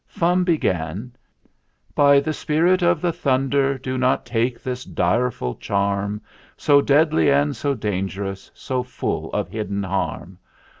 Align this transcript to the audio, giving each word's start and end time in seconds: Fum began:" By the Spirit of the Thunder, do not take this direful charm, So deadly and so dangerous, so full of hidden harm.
Fum 0.07 0.43
began:" 0.43 1.11
By 1.95 2.19
the 2.21 2.33
Spirit 2.33 2.81
of 2.81 3.01
the 3.01 3.13
Thunder, 3.13 3.77
do 3.77 3.99
not 3.99 4.25
take 4.25 4.59
this 4.63 4.83
direful 4.83 5.53
charm, 5.53 6.21
So 6.57 6.81
deadly 6.81 7.29
and 7.29 7.55
so 7.55 7.75
dangerous, 7.75 8.49
so 8.55 8.81
full 8.81 9.31
of 9.31 9.47
hidden 9.49 9.83
harm. 9.83 10.39